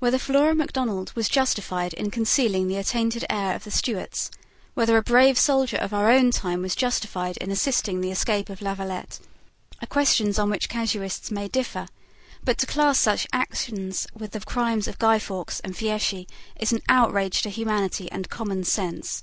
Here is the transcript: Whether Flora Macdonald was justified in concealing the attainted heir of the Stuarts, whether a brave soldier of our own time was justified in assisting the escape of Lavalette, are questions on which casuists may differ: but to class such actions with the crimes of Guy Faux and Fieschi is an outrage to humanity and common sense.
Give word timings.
Whether 0.00 0.18
Flora 0.18 0.52
Macdonald 0.52 1.12
was 1.14 1.28
justified 1.28 1.92
in 1.94 2.10
concealing 2.10 2.66
the 2.66 2.74
attainted 2.76 3.24
heir 3.30 3.54
of 3.54 3.62
the 3.62 3.70
Stuarts, 3.70 4.28
whether 4.74 4.96
a 4.96 5.00
brave 5.02 5.38
soldier 5.38 5.76
of 5.76 5.94
our 5.94 6.10
own 6.10 6.32
time 6.32 6.62
was 6.62 6.74
justified 6.74 7.36
in 7.36 7.52
assisting 7.52 8.00
the 8.00 8.10
escape 8.10 8.50
of 8.50 8.60
Lavalette, 8.62 9.20
are 9.80 9.86
questions 9.86 10.40
on 10.40 10.50
which 10.50 10.68
casuists 10.68 11.30
may 11.30 11.46
differ: 11.46 11.86
but 12.42 12.58
to 12.58 12.66
class 12.66 12.98
such 12.98 13.28
actions 13.32 14.08
with 14.12 14.32
the 14.32 14.40
crimes 14.40 14.88
of 14.88 14.98
Guy 14.98 15.20
Faux 15.20 15.60
and 15.60 15.76
Fieschi 15.76 16.26
is 16.58 16.72
an 16.72 16.80
outrage 16.88 17.40
to 17.42 17.48
humanity 17.48 18.10
and 18.10 18.28
common 18.28 18.64
sense. 18.64 19.22